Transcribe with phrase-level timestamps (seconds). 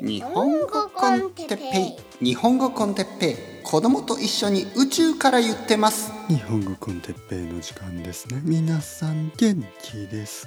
[0.00, 2.24] 日本語コンテッペイ。
[2.24, 3.36] 日本語コンテッペイ。
[3.64, 6.12] 子供と一緒に宇宙から言ってます。
[6.28, 8.40] 日本語コンテッペイの時間ですね。
[8.44, 10.46] 皆さん元気です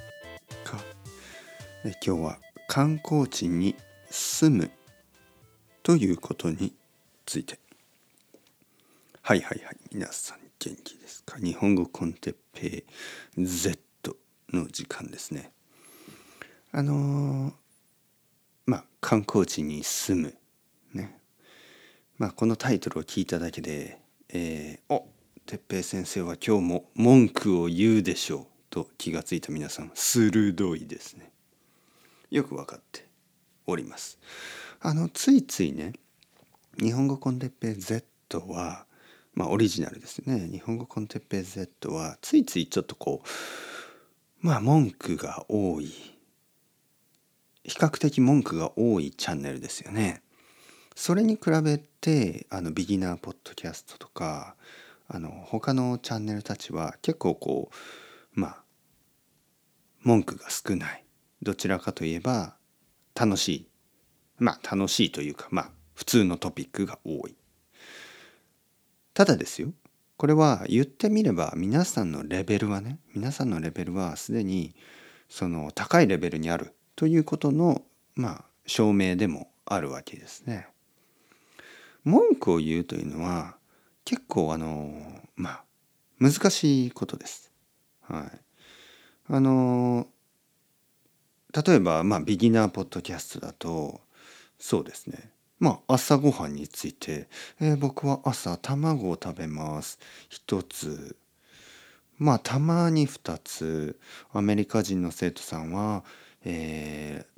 [0.63, 0.77] か？
[1.83, 3.75] え今日は観光地に
[4.09, 4.71] 住む
[5.83, 6.73] ということに
[7.25, 7.59] ついて。
[9.21, 9.77] はいはいはい。
[9.91, 11.37] 皆さん元気ですか？
[11.39, 12.85] 日本語コンテッペ
[13.37, 13.77] イ Z
[14.53, 15.51] の時間ですね。
[16.71, 17.53] あのー
[18.71, 20.37] まあ観光地に住む。
[20.93, 21.19] ね。
[22.17, 23.99] まあこのタイトルを聞いただけで
[24.31, 25.09] 「えー、お
[25.45, 31.33] 哲平先生は今日も文句を言うでしょう」と気がついた皆さん鋭いですね。
[32.29, 33.05] よく分かって
[33.67, 34.17] おります。
[34.79, 35.91] あのついついね
[36.79, 38.05] 日本語コンテッペイ Z
[38.47, 38.85] は
[39.33, 40.47] まあオリジナルですね。
[40.49, 43.21] 日本語コンテッペイ Z はついついちょっとこ
[44.41, 46.10] うまあ文句が多い
[47.63, 50.23] 比較的文句が多いチャンネルですよね。
[50.95, 54.55] それに比べてあのビギナーポッドキャストとか
[55.07, 57.69] あの他のチャンネルたちは結構こ
[58.35, 58.63] うまあ
[60.01, 61.05] 文句が少ない
[61.41, 62.55] どちらかといえば
[63.15, 63.67] 楽しい
[64.37, 67.35] まあ楽しいというかまあ普通のトピックが多い。
[69.13, 69.73] ただですよ
[70.17, 74.75] これは言ってみれば皆さんのレベルはね皆さんのレベルはすでに
[75.29, 77.81] その高いレベルにあるということの
[78.13, 80.67] まあ証明でもあるわけですね。
[82.03, 83.55] 文句を言うというのは
[84.05, 84.93] 結構あの
[85.35, 85.63] まあ
[86.19, 87.51] 難しいことです。
[88.01, 88.39] はい。
[89.29, 90.05] あの
[91.65, 94.01] 例えばまあビギナーポッドキャストだと
[94.59, 97.27] そうですねまあ朝ごはんについて、
[97.59, 99.97] えー、僕は朝卵を食べます
[100.29, 101.15] 一つ
[102.19, 103.99] まあたまに2つ
[104.33, 106.03] アメリカ人の生徒さんは
[106.43, 106.90] えー、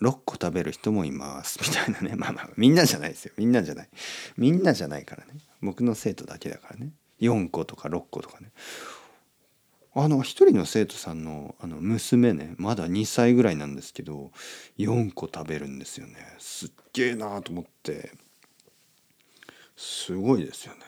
[0.03, 1.59] 6個食べる人もいます。
[1.61, 2.15] みたいなね。
[2.17, 3.33] まあまあみんなじゃないですよ。
[3.37, 3.89] みんなじゃない。
[4.37, 5.35] みんなじゃないからね。
[5.61, 6.91] 僕の生徒だけだからね。
[7.21, 8.51] 4個とか6個とかね。
[9.95, 14.31] あの一人の生徒さんのあの娘ねまだ2歳ぐらいなんですけど
[14.79, 16.35] 4個食べるんですよね。
[16.39, 18.11] すっげえなーと思って。
[19.77, 20.81] すごいですよね。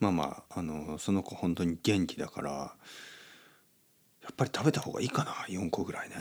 [0.00, 5.32] まあまああのその子本当に元気だからやっぱり食べた方がいいかな。
[5.48, 6.16] 4個ぐらいね、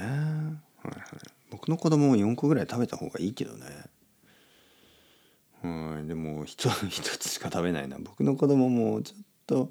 [1.71, 3.65] の子供も4個ぐらい食べた方がいいけどね。
[5.63, 7.97] はいでも一つしか食べないな。
[7.99, 9.69] 僕の子供もちょっと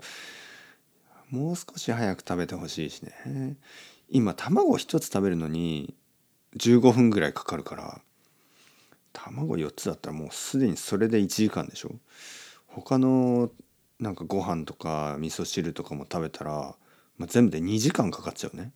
[1.30, 3.56] もう少し早く食べてほしいしね。
[4.08, 5.94] 今卵1つ食べるのに
[6.56, 8.00] 15分ぐらいかかるから
[9.12, 11.92] 卵4つだったらもうすでにそれで1時間でしょ。
[12.66, 13.50] 他の
[13.98, 16.74] なんかご飯とか味噌汁とかも食べたら、
[17.18, 18.72] まあ、全部で2時間かかっちゃうね。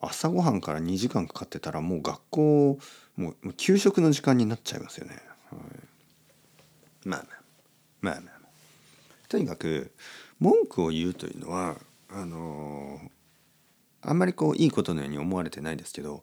[0.00, 2.78] 朝ごはんから2時間かかってたらもう学校
[3.16, 5.20] もう給食の時間になっちゃいますよね。
[5.50, 5.56] は
[7.04, 7.42] い、まあまあ。
[8.00, 9.92] まあまあ、まあ、とにかく
[10.40, 11.76] 文句を言うというのは
[12.10, 16.22] あのー、あんまりこういいことのように思われてないですけど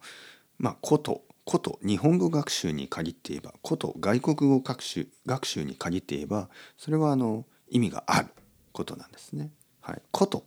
[0.57, 8.28] まあことこと日本語学習に限って言えばこと外国語学習学習に限って言えばそれはあの意味がある
[8.72, 9.51] ことなんですね。
[9.81, 10.44] はい、こと。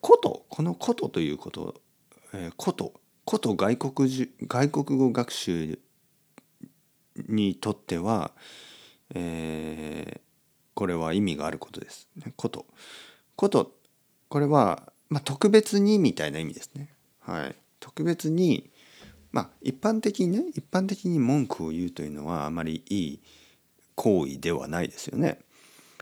[0.00, 0.44] こと。
[0.48, 1.80] このことということ
[2.32, 2.94] え、こと
[3.24, 5.78] こと外国外国語学習
[7.28, 8.32] にとっては、
[9.14, 10.20] えー、
[10.74, 12.08] これは意味があることです。
[12.36, 12.66] こと。
[13.36, 13.74] こと
[14.28, 16.94] これは、まあ、特別にみたいな意味ですね。
[17.20, 17.56] はい。
[17.80, 18.70] 特別に
[19.30, 23.22] まあ一般的にね一般的に文句を言うというのはあまりいい
[23.94, 25.40] 行為ではないですよね。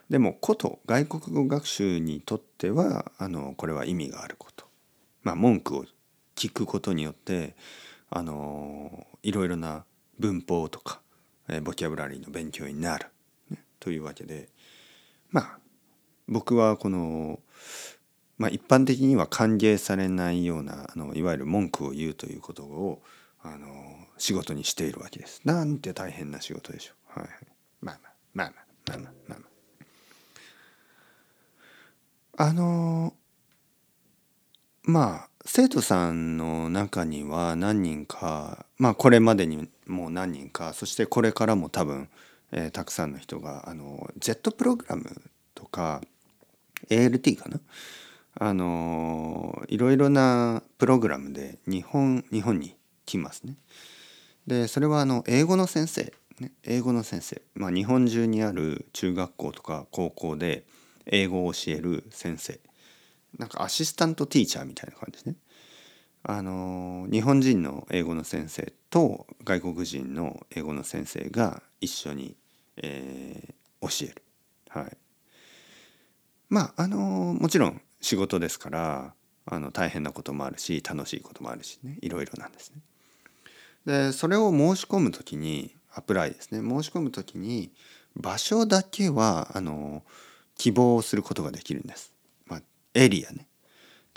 [0.08, 4.66] でもこと外国語学習にとってはあのこれは意味があること。
[5.22, 5.84] まあ文句を
[6.36, 7.56] 聞くことによって
[8.10, 9.84] あのいろいろな
[10.18, 11.00] 文法とか、
[11.48, 13.06] えボキャブラリーの勉強になる、
[13.50, 14.48] ね、というわけで
[15.30, 15.58] まあ
[16.28, 17.40] 僕はこの、
[18.38, 23.02] まあ、一般的には歓迎されないようなあのいわゆる文句を言うということを
[23.42, 23.66] あの
[24.18, 25.40] 仕事にしているわけです。
[25.44, 27.20] なんて大変な仕事でしょう。
[27.20, 27.28] はい、
[27.80, 29.46] まあまあまあまあまあまあまあま
[32.38, 32.48] あ。
[32.48, 33.14] あの
[34.86, 42.08] まあ生徒さんの中には何人かまあこれまでにもう何人かそしてこれからも多分、
[42.52, 45.04] えー、たくさんの人があの Z プログラム
[45.56, 46.02] とか
[46.88, 47.60] ALT かな？
[48.38, 53.56] あのいろいろなプログラムで日本日本に来ますね。
[54.46, 60.64] でそれはあの英語の先生、ね、英語の先生、まあ、日本中にある中学校とか高校で
[61.06, 62.60] 英語を教える先生。
[63.38, 65.36] なんかアシスタントティーチャーみたいな感じですね。
[66.22, 72.34] あの日本人の英語の先生と外国人の英語の先生が一緒に、
[72.78, 74.22] えー、教える。
[74.68, 74.96] はい、
[76.48, 82.80] まああのもちろん仕事ですからあの大変なこともあるし楽しいこともあるしねいろいろなんですね。
[83.84, 87.70] でそれを申し込む時にアプライですね申し込む時に
[88.16, 90.02] 場所だけはあの
[90.58, 92.15] 希望することができるんです。
[92.96, 93.46] エリアね。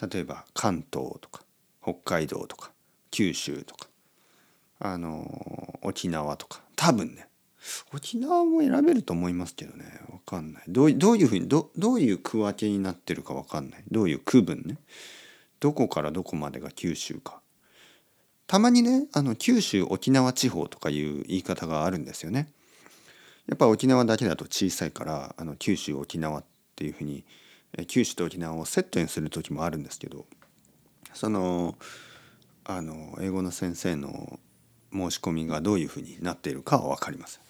[0.02, 1.44] 例えば関東とか
[1.84, 2.72] 北海道とか
[3.12, 3.88] 九州とか
[4.80, 6.62] あの沖縄とか。
[6.76, 7.28] 多分ね
[7.94, 9.84] 沖縄も選べると思いますけどね。
[10.10, 10.64] 分かんない。
[10.70, 13.84] どうどういうふうにどどういう区分けになってるか分かんない。
[13.92, 14.78] どういう区分ね。
[15.60, 17.42] どこからどこまでが九州か。
[18.48, 22.48] たまにねあの九州沖縄地方とかいう言い方があるんですよね。
[23.48, 26.44] やっぱ沖縄だけだと小さいからあの九州沖縄っ
[26.76, 27.26] ていうふうに
[27.88, 30.26] 九州と沖縄をセットにする時もあるんですけど
[31.14, 31.78] その
[32.66, 34.40] あの英語の先生の
[34.92, 37.42] 申し込みがどういうふうになっているかは分かりません。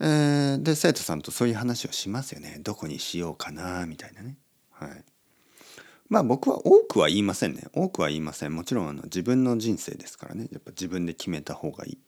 [0.00, 4.36] えー、で生徒さんとそういう話をしますよねどこにしようかなみたいなね。
[4.70, 5.04] はい、
[6.08, 11.98] まあ僕は多くは言いませんね多くは言いませんもちろんあの自分の人生ですからねやっぱ自分で決めた方がいい。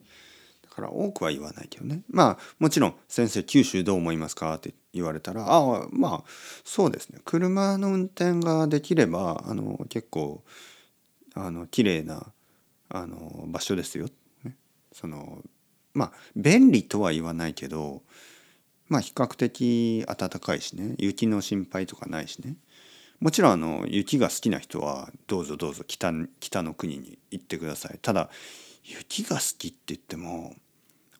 [0.74, 2.02] から多くは言わないけどね。
[2.08, 6.30] まあもちろん「先生九州どう思いますか?」って言われたら「ああまあ
[6.64, 7.20] そうですね。
[7.24, 10.42] 車の運転ができればあの結構
[11.34, 12.32] あの綺麗な
[12.88, 14.08] あの場所ですよ。
[14.42, 14.56] ね、
[14.92, 15.42] その
[15.94, 18.02] まあ便利とは言わないけど
[18.88, 20.96] まあ比較的暖かいしね。
[20.98, 22.56] 雪の心配とかないしね。
[23.20, 27.98] もちろんあの雪が好きな人はどうぞどうぞ北北の国に行ってください。
[28.02, 28.28] ただ
[28.82, 30.54] 雪が好きって言っても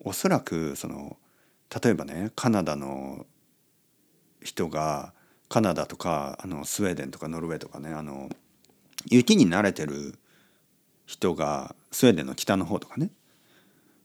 [0.04, 1.16] おそらくその
[1.82, 3.26] 例えばねカナダの
[4.42, 5.12] 人が
[5.48, 8.28] カナダとかあのスウェーデンとかノルウェーとかねあの
[9.10, 10.18] 雪に慣れてる
[11.06, 13.10] 人がスウェーデンの北の方とかね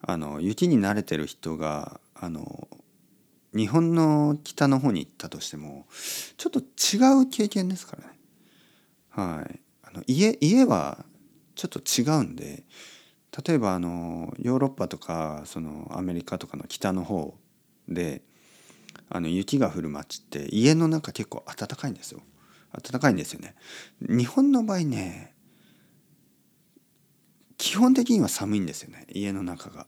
[0.01, 2.68] あの雪に慣れてる人があの
[3.56, 5.86] 日本の北の方に行ったとしても
[6.38, 8.19] ちょっと違う経験ですからね。
[9.10, 11.04] はい、あの家家は
[11.56, 12.63] ちょっと違うんで
[13.45, 17.36] 例えばあのヨーロッパとかそのアメリカとかの北の方
[17.88, 18.21] で
[19.09, 22.21] あの雪が降る街って家の中結構暖かいんですよ。
[22.71, 23.56] 暖かいんですよね。
[24.01, 25.33] 日本の場合ね
[27.57, 29.88] 基本的には寒いんですよね家の中が。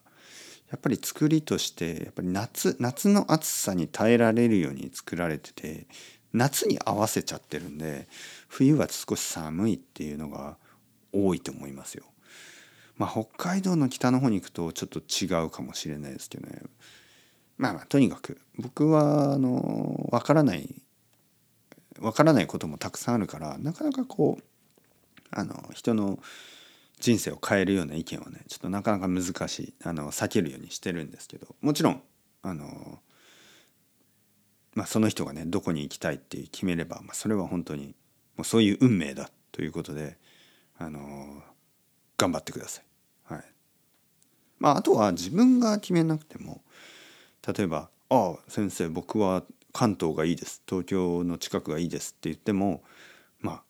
[0.70, 5.88] やっぱり作りとしてやっぱり夏夏の暑さに耐えられるように作られてて
[6.32, 8.08] 夏に合わせちゃってるんで
[8.48, 10.58] 冬は少し寒いっていうのが
[11.12, 12.06] 多いと思いますよ。
[13.02, 16.62] まあ北海道の北の方に行くとちょっと違うかもしれないですけどね。
[17.58, 20.76] まあまあとにかく僕はあの分からない
[22.00, 24.44] 分からないこともたくさんあるからなかなかこう
[25.32, 26.20] あの人の
[27.00, 32.04] 人生を変えるような意見はねちょっとなかなか難しいあの避けるようにしてるんですけどもちろん
[32.44, 33.00] あの、
[34.76, 37.96] まあ、その人がねどこに行きたいって決めれば、まあ、それは本当に
[38.38, 40.18] もうそういう運命だということで
[40.78, 41.42] あの
[42.16, 42.84] 頑張ってください。
[42.84, 42.91] はい
[44.62, 46.62] まあ、あとは自分が決めなくても
[47.46, 49.44] 例えば「ああ先生僕は
[49.74, 52.84] 関東がいいです東京の近くがいいです」って言っても
[53.40, 53.64] まあ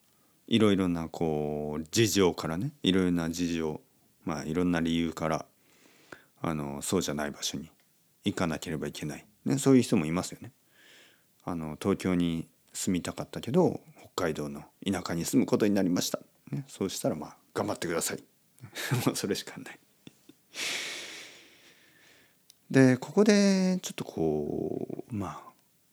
[0.48, 3.80] いろいろなこう事情からねいろいろな事情
[4.26, 5.46] まあいろんな理由から
[6.42, 7.72] あのそうじゃない場所に
[8.26, 10.52] 行かなければいけない、ね、そういう人もいますよね。
[11.46, 13.80] あの東京に住みたかったけど
[14.14, 16.20] 北海道の田舎に住むことになりました。
[16.52, 18.24] ね、そうしたらまあ頑張ってください。
[19.08, 19.80] もうそれしかない。
[22.70, 25.42] でここでちょっとこうま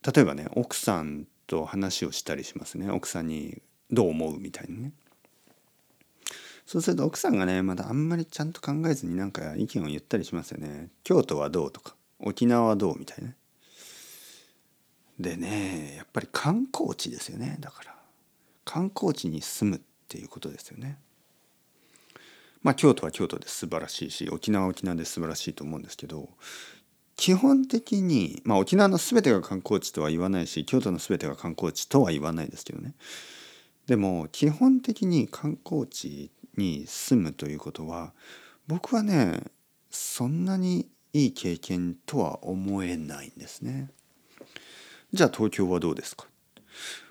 [0.04, 2.90] あ例えばね奥さんと話をしたりしますね。
[2.90, 3.60] 奥さんに
[3.90, 4.92] どう思うみたいにね。
[6.66, 10.90] そうすると奥さんがねまだあんまりちゃんと考えずになんか意見を言ったりしますよね。
[11.02, 13.32] 京都はどうとか沖縄はどうみたいな
[15.18, 17.56] でねやっぱり観光地ですよね。
[17.60, 17.94] だから
[18.64, 20.98] 観光地に住むっていうことですよね。
[22.62, 26.28] まあ京都は京都で素晴らしいし沖縄は沖縄で素晴らしいと思うんですけど
[27.16, 32.94] 基本的にまあ沖縄の全てが観光地とは言わないし京都の全てが観光地とは言わないですけどね
[33.86, 38.12] でも基本的に観光地に住むということは
[38.66, 39.42] 僕はね
[39.90, 43.90] そんなにいい経験とは思えないんですね。
[45.14, 46.26] じゃあ東京はどうですか？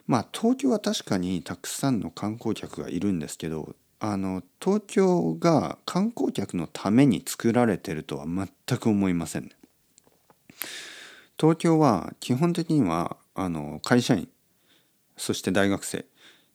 [0.06, 9.50] まあ東京は確かにたくさんの観光客がいるんですけどあの東京が観光客のために作られてるとは全く思いませんね。
[11.39, 14.27] 東京は基本的にはあの会社員
[15.16, 16.06] そして大学生。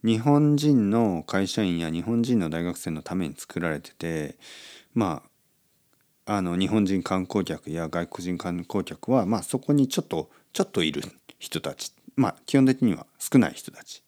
[0.05, 4.37] 日本人の会社員や日本人の大学生のために作られてて
[4.95, 5.23] ま
[6.27, 11.03] ああの日本人観光客や外国人観光客は、まあ、そこにちょっとちょっといる
[11.39, 11.93] 人たち。
[12.15, 14.03] まあ基本的には少ない人たち。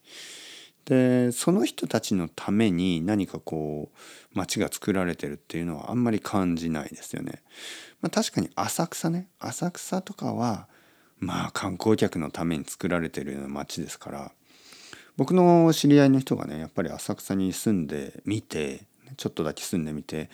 [0.85, 7.43] でその人たちのために何かこう街が作られてるっていうのはあんまり感じないですよね。
[8.03, 10.69] まあ、確かに浅草ね浅草とかは
[11.19, 14.33] まあ観光客のために作られてるような街ですから
[15.17, 18.83] 僕の知り合いの人がねやっぱり浅草に住んでみて
[19.17, 20.29] ちょっとだけ住んでみて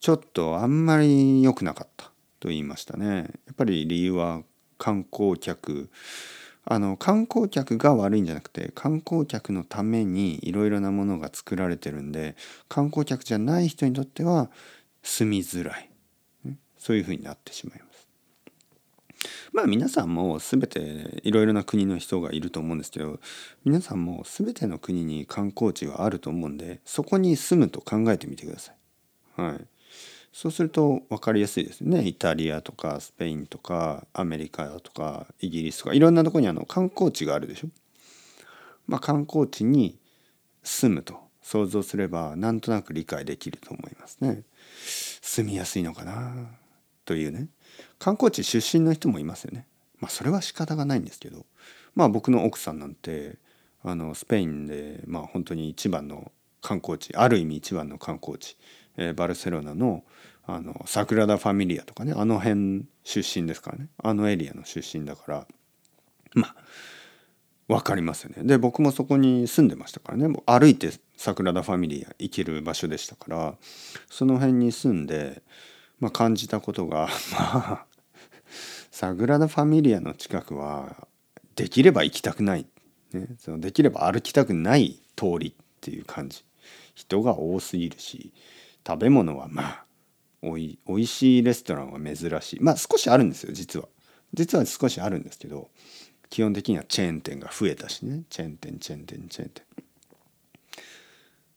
[0.00, 2.10] ちょっとあんまり良くなかった
[2.40, 3.16] と言いましたね。
[3.16, 3.22] や
[3.52, 4.42] っぱり理由は
[4.76, 5.88] 観光客
[6.66, 12.36] あの観光客が悪いんじゃなくて観光客のためにいろいろなものが作られてるんで
[12.68, 14.50] 観光客じゃない人にとっては
[15.02, 15.90] 住みづらい
[16.78, 18.08] そういうふうになってしまいます。
[19.52, 23.20] まあ皆さんも全ていろいろな国の人がいると思うんですけど
[23.64, 29.40] 皆さんも全ての国に観光地はあると思うんでそこに住むと考えてみてください。
[29.40, 29.66] はい、
[30.34, 37.68] そうすると分かりやすいですねイタリアとかスペインとかアメリカとかイギリスとかいろんなとこにあの観光地があるでしょ。
[38.88, 39.96] まあ、観光地に
[40.64, 44.42] 住むと想像すればなんとなく理解できると思いますね。
[45.22, 46.48] 住みやすいのかな
[47.04, 47.46] というね
[48.00, 49.68] 観光地出身の人もいますよね。
[50.00, 51.46] まあそれは仕方がないんですけど
[51.94, 53.36] まあ僕の奥さんなんて
[53.84, 58.56] あのスペインでまあ本当に一番の観光地ある意味一番の観光地
[58.96, 60.04] えー、バルセロナの
[60.46, 63.88] あのサグラダ・ファミリアとかねあの辺出身ですからね。
[64.02, 65.46] あのエリアの出身だから
[66.34, 66.56] まあ
[67.66, 68.44] 分かりますよね。
[68.44, 70.36] で僕もそこに住んでましたからね。
[70.44, 73.54] 歩いてサグラダ・ファミリア行ける場所でしたから
[74.10, 75.42] その辺に住んで、
[75.98, 77.86] まあ、感じたことが まあ
[78.90, 81.08] サグラダ・ファミリアの近くは
[81.56, 82.66] できれば行きたくない、
[83.12, 86.44] ね、そのできれば歩きたくない通りっていう感じ。
[86.94, 88.32] 人が多すぎるし
[88.86, 89.84] 食べ物はまあ
[90.42, 92.60] おいおいしいレストランは珍しい。
[92.60, 93.88] まあ少しあるんですよ実は。
[94.34, 95.68] 実は少しあるんですけど
[96.28, 98.24] 基本的にはチェーン店が増えたしね。
[98.28, 99.64] チェーン店チェーン店チェーン店。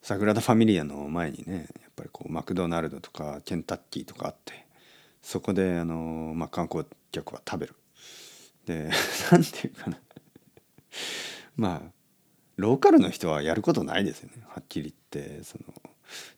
[0.02, 4.66] サグラダ・ファミリアの前にねやっぱりこうマクドナルドとかケンタッキーとかあって
[5.22, 7.76] そこであの、まあ、観光客は食べる。
[8.66, 8.90] で
[9.32, 10.00] 何て言うかな。
[11.58, 11.92] まあ
[12.56, 14.44] ローカルの人はやることないですよね。
[14.48, 15.74] はっきり言ってその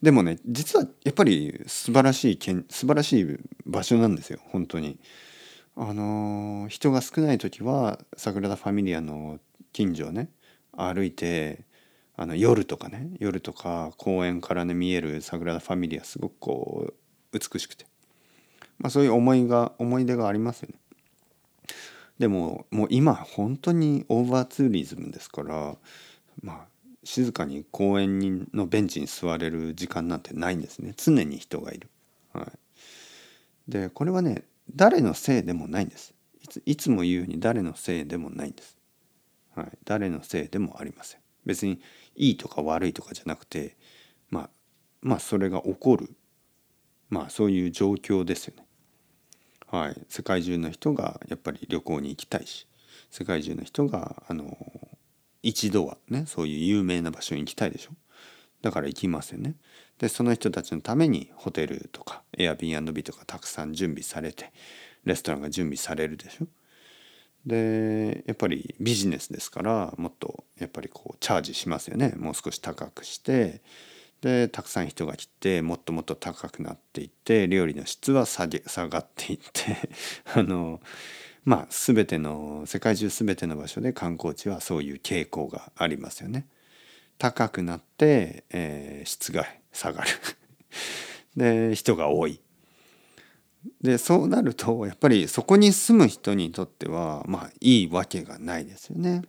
[0.01, 4.99] でもね実はやっぱり素晴らしい素晴らしい場所なんですよ本当に。
[5.81, 9.39] あの人が少ない時はサグラダ・ファミリアの
[9.71, 10.29] 近所をね
[10.73, 11.63] 歩いて
[12.17, 16.93] あの夜とかね夜とか公園からね見えるサグラダ・ファミリアすごくこう
[17.31, 17.85] 美しくて、
[18.77, 20.75] まあ、そういう思いが思い出がありますよね。
[22.17, 25.77] でももう今本当にオーバーツーリズムですから
[26.43, 26.67] まあ
[27.09, 31.89] 静かに公園のベンチに座れる時間なんてないんですね常に人がいる。
[32.33, 32.43] は
[33.67, 34.43] い、でこれはね
[34.75, 38.77] 誰のせいでもないんですいついつも言うように誰のせいでもないんです。
[39.55, 41.21] はい、誰のせいでもありません。
[41.47, 41.81] 別に
[42.15, 43.75] いいとか悪いとかじゃなくて
[44.29, 44.49] まあ
[45.01, 46.15] まあそれが起こる
[47.09, 48.67] まあそういう状況ですよね。
[49.65, 52.67] はい、世界中の人がやっぱり旅行に行きたいし
[53.09, 54.55] 世界中の人があの
[55.43, 57.91] 一度はねそういう有名な場所に行きたいでしょ？
[58.61, 59.55] だから行きますよね。
[59.97, 64.51] でその人たちのためにホテルとか Airbnb とかたくさん準備されて
[65.05, 66.47] レストランが準備されるでしょ？
[67.45, 72.13] でやっぱりビジネスですからもっとやっぱりこうチャージしますよね。
[72.17, 73.61] もう少し高くして
[74.21, 79.77] でたくさん人が来てもっともっと高くなっていって料理の質は下げ下がっていって
[80.35, 80.81] あの
[81.49, 86.45] まあ全ての世界中全ての場所で観光地はそういう傾向がありますよね。
[87.17, 90.09] 高くなって、えー、質が下がる
[91.71, 92.39] で人が多い。
[93.81, 99.23] でそうなるとやっぱりそこに住む人にとってはまあいいわけがないですよね。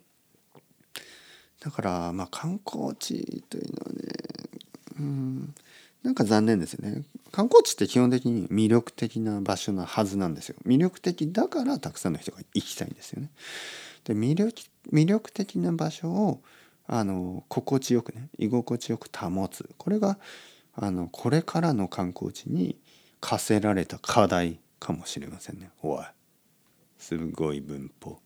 [1.59, 4.03] だからまあ観光地というのはね
[4.99, 5.55] うん
[6.03, 7.03] なんか残念ですよね。
[7.31, 10.57] 観光地って基本的に魅力的な場所なはずなんですよ。
[10.67, 13.31] 魅力的だからたくさんの人が行きたいんですよね。
[14.05, 14.53] で魅力
[14.93, 16.41] 魅力的な場所を
[16.87, 20.19] あの心地よくね居心地よく保つこれが
[20.75, 22.77] あのこれからの観光地に
[23.21, 25.71] 課せられた課題かもしれませんね。
[25.83, 26.05] おい
[26.99, 28.19] すごい文法。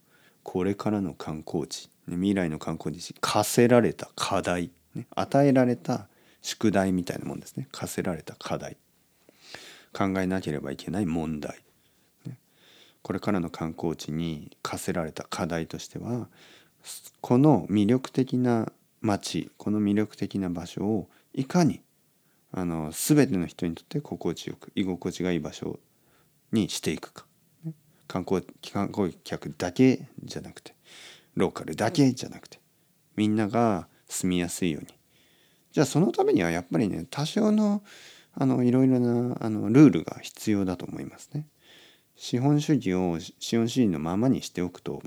[0.45, 6.07] これからの観光地未来の観光地に課せられた課題、ね、与えられた
[6.45, 7.67] 宿題みたいなもんですね。
[7.73, 8.77] 課せられた課題。
[9.95, 11.65] 考えなければいけない問題、
[13.03, 16.27] これからの観光地に課せられた課題としては
[17.21, 21.81] この魅力的な街この魅力的な場所をいかに
[22.51, 25.79] あの全ての人にとって心地よく居心地がいい場所
[26.51, 27.25] にしていくか、
[28.09, 30.75] 観光観光客だけじゃなくて
[31.37, 32.59] ローカルだけじゃなくて
[33.15, 34.89] みんなが住みやすいように
[35.75, 37.83] じゃあそのためにはやっぱりね多少の
[38.33, 41.49] あのいろいろなあのルールが必要だと思いますね。
[42.15, 45.03] 資本主義を資本主義のままにしておくと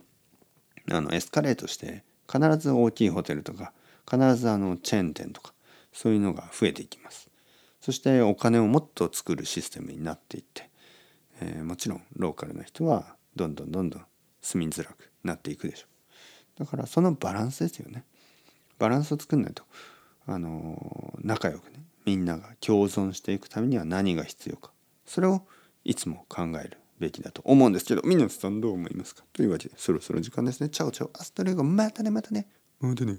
[0.91, 3.71] あのエスカレートして必ず大きいホテルとか
[4.09, 5.53] 必ずあのチェーン店とか
[5.93, 7.29] そういうのが増えていきます。
[7.79, 10.69] そしてお金をもっと作るシステムになっていって、
[11.39, 14.05] えー、もちろんローカルな人はどんどんどんどん
[14.41, 15.87] 住みづらくなっていくでしょ
[16.57, 16.59] う。
[16.59, 18.03] だからそのバランスですよね。
[18.77, 19.63] バランスを作んないと
[20.27, 24.71] あの仲良くねみんなが共存していくためには何が必要か
[25.05, 25.41] それを
[25.83, 29.23] いつも考えるべきだと思うんですけど皆さんどう思いますか？
[29.33, 30.69] というわけでそろそろ時間ですね。
[30.69, 32.47] チャオチャオアストレゴまたねまたね
[32.79, 33.17] またね。